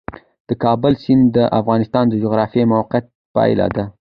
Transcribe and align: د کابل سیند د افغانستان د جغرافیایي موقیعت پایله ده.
د 0.47 0.49
کابل 0.63 0.93
سیند 1.03 1.23
د 1.35 1.37
افغانستان 1.59 2.05
د 2.09 2.13
جغرافیایي 2.23 2.69
موقیعت 2.73 3.05
پایله 3.35 3.67
ده. 3.75 3.85